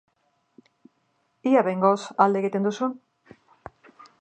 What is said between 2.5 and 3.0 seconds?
duzun!